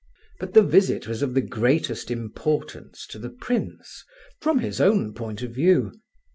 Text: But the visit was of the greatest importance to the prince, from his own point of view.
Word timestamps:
But 0.39 0.55
the 0.55 0.63
visit 0.63 1.07
was 1.07 1.21
of 1.21 1.35
the 1.35 1.43
greatest 1.43 2.09
importance 2.09 3.05
to 3.05 3.19
the 3.19 3.29
prince, 3.29 4.03
from 4.41 4.57
his 4.57 4.81
own 4.81 5.13
point 5.13 5.43
of 5.43 5.51
view. 5.53 5.91